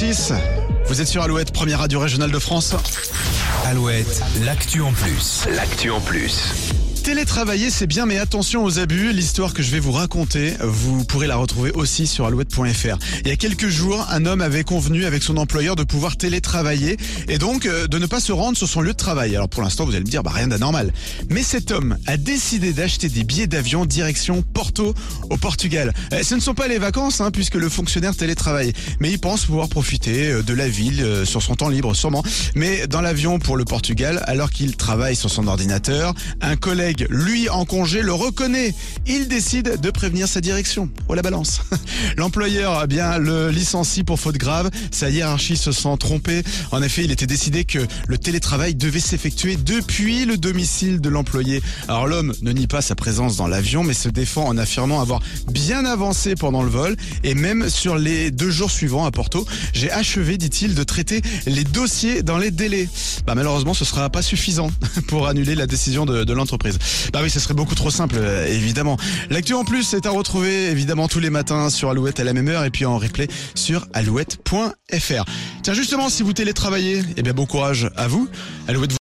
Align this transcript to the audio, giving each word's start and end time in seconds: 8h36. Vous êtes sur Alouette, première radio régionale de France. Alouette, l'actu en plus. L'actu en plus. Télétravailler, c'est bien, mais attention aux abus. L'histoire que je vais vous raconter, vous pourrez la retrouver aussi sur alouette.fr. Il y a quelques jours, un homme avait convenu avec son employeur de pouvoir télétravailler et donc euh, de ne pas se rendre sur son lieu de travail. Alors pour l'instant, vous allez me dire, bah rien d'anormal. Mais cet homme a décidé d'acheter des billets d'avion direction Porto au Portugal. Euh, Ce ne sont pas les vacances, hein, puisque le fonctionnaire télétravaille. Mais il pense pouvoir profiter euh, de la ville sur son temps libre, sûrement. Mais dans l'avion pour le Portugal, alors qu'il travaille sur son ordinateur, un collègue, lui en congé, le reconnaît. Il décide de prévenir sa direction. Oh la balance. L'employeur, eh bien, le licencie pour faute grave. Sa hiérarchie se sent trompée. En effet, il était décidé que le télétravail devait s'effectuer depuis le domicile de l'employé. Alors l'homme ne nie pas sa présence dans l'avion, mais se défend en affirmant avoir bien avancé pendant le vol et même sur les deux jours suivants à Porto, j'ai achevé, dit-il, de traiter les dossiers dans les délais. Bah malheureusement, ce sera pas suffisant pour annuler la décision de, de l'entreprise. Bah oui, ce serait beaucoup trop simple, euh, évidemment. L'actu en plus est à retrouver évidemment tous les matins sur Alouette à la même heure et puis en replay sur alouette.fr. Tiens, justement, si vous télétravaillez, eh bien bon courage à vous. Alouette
8h36. 0.00 0.32
Vous 0.86 1.00
êtes 1.00 1.06
sur 1.06 1.22
Alouette, 1.22 1.52
première 1.52 1.80
radio 1.80 2.00
régionale 2.00 2.30
de 2.30 2.38
France. 2.38 2.74
Alouette, 3.66 4.22
l'actu 4.44 4.80
en 4.80 4.92
plus. 4.92 5.46
L'actu 5.54 5.90
en 5.90 6.00
plus. 6.00 6.72
Télétravailler, 7.02 7.70
c'est 7.70 7.86
bien, 7.86 8.06
mais 8.06 8.18
attention 8.18 8.62
aux 8.62 8.78
abus. 8.78 9.12
L'histoire 9.12 9.52
que 9.54 9.62
je 9.62 9.70
vais 9.70 9.80
vous 9.80 9.90
raconter, 9.90 10.54
vous 10.60 11.04
pourrez 11.04 11.26
la 11.26 11.36
retrouver 11.36 11.72
aussi 11.72 12.06
sur 12.06 12.26
alouette.fr. 12.26 12.98
Il 13.24 13.28
y 13.28 13.30
a 13.30 13.36
quelques 13.36 13.68
jours, 13.68 14.06
un 14.10 14.26
homme 14.26 14.40
avait 14.40 14.64
convenu 14.64 15.06
avec 15.06 15.22
son 15.22 15.36
employeur 15.36 15.76
de 15.76 15.82
pouvoir 15.82 16.16
télétravailler 16.16 16.98
et 17.28 17.38
donc 17.38 17.66
euh, 17.66 17.86
de 17.88 17.98
ne 17.98 18.06
pas 18.06 18.20
se 18.20 18.32
rendre 18.32 18.56
sur 18.56 18.68
son 18.68 18.80
lieu 18.80 18.92
de 18.92 18.96
travail. 18.96 19.34
Alors 19.34 19.48
pour 19.48 19.62
l'instant, 19.62 19.84
vous 19.86 19.92
allez 19.92 20.04
me 20.04 20.10
dire, 20.10 20.22
bah 20.22 20.30
rien 20.32 20.46
d'anormal. 20.48 20.92
Mais 21.30 21.42
cet 21.42 21.70
homme 21.72 21.96
a 22.06 22.16
décidé 22.16 22.72
d'acheter 22.72 23.08
des 23.08 23.24
billets 23.24 23.46
d'avion 23.46 23.86
direction 23.86 24.42
Porto 24.42 24.94
au 25.30 25.36
Portugal. 25.36 25.92
Euh, 26.12 26.20
Ce 26.22 26.34
ne 26.34 26.40
sont 26.40 26.54
pas 26.54 26.68
les 26.68 26.78
vacances, 26.78 27.20
hein, 27.20 27.30
puisque 27.32 27.56
le 27.56 27.68
fonctionnaire 27.68 28.14
télétravaille. 28.14 28.72
Mais 29.00 29.10
il 29.10 29.18
pense 29.18 29.46
pouvoir 29.46 29.68
profiter 29.68 30.30
euh, 30.30 30.42
de 30.42 30.54
la 30.54 30.68
ville 30.68 31.04
sur 31.24 31.42
son 31.42 31.56
temps 31.56 31.68
libre, 31.70 31.94
sûrement. 31.94 32.22
Mais 32.54 32.86
dans 32.86 33.00
l'avion 33.00 33.38
pour 33.38 33.56
le 33.56 33.64
Portugal, 33.64 34.22
alors 34.26 34.50
qu'il 34.50 34.76
travaille 34.76 35.16
sur 35.16 35.30
son 35.30 35.48
ordinateur, 35.48 36.14
un 36.40 36.56
collègue, 36.56 36.89
lui 37.08 37.48
en 37.48 37.64
congé, 37.64 38.02
le 38.02 38.12
reconnaît. 38.12 38.74
Il 39.06 39.28
décide 39.28 39.80
de 39.80 39.90
prévenir 39.90 40.28
sa 40.28 40.40
direction. 40.40 40.90
Oh 41.08 41.14
la 41.14 41.22
balance. 41.22 41.62
L'employeur, 42.16 42.80
eh 42.84 42.86
bien, 42.86 43.18
le 43.18 43.50
licencie 43.50 44.04
pour 44.04 44.18
faute 44.20 44.36
grave. 44.36 44.70
Sa 44.90 45.10
hiérarchie 45.10 45.56
se 45.56 45.72
sent 45.72 45.96
trompée. 45.98 46.42
En 46.72 46.82
effet, 46.82 47.04
il 47.04 47.10
était 47.10 47.26
décidé 47.26 47.64
que 47.64 47.78
le 48.06 48.18
télétravail 48.18 48.74
devait 48.74 49.00
s'effectuer 49.00 49.56
depuis 49.56 50.24
le 50.24 50.36
domicile 50.36 51.00
de 51.00 51.08
l'employé. 51.08 51.62
Alors 51.88 52.06
l'homme 52.06 52.34
ne 52.42 52.52
nie 52.52 52.66
pas 52.66 52.82
sa 52.82 52.94
présence 52.94 53.36
dans 53.36 53.46
l'avion, 53.46 53.84
mais 53.84 53.94
se 53.94 54.08
défend 54.08 54.46
en 54.46 54.58
affirmant 54.58 55.00
avoir 55.00 55.20
bien 55.52 55.84
avancé 55.84 56.34
pendant 56.34 56.62
le 56.62 56.70
vol 56.70 56.96
et 57.24 57.34
même 57.34 57.68
sur 57.68 57.96
les 57.96 58.30
deux 58.30 58.50
jours 58.50 58.70
suivants 58.70 59.04
à 59.04 59.10
Porto, 59.10 59.46
j'ai 59.72 59.90
achevé, 59.90 60.38
dit-il, 60.38 60.74
de 60.74 60.82
traiter 60.82 61.22
les 61.46 61.64
dossiers 61.64 62.22
dans 62.22 62.38
les 62.38 62.50
délais. 62.50 62.88
Bah 63.26 63.34
malheureusement, 63.34 63.74
ce 63.74 63.84
sera 63.84 64.08
pas 64.10 64.22
suffisant 64.22 64.70
pour 65.08 65.28
annuler 65.28 65.54
la 65.54 65.66
décision 65.66 66.06
de, 66.06 66.24
de 66.24 66.32
l'entreprise. 66.32 66.78
Bah 67.12 67.20
oui, 67.22 67.30
ce 67.30 67.40
serait 67.40 67.54
beaucoup 67.54 67.74
trop 67.74 67.90
simple, 67.90 68.16
euh, 68.18 68.46
évidemment. 68.46 68.96
L'actu 69.30 69.54
en 69.54 69.64
plus 69.64 69.94
est 69.94 70.06
à 70.06 70.10
retrouver 70.10 70.70
évidemment 70.70 71.08
tous 71.08 71.20
les 71.20 71.30
matins 71.30 71.70
sur 71.70 71.90
Alouette 71.90 72.20
à 72.20 72.24
la 72.24 72.32
même 72.32 72.48
heure 72.48 72.64
et 72.64 72.70
puis 72.70 72.84
en 72.84 72.98
replay 72.98 73.28
sur 73.54 73.86
alouette.fr. 73.92 75.24
Tiens, 75.62 75.74
justement, 75.74 76.08
si 76.08 76.22
vous 76.22 76.32
télétravaillez, 76.32 77.02
eh 77.16 77.22
bien 77.22 77.32
bon 77.32 77.46
courage 77.46 77.90
à 77.96 78.08
vous. 78.08 78.28
Alouette 78.68 78.92